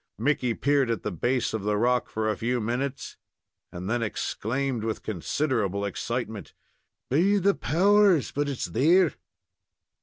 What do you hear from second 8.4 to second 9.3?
it's there!"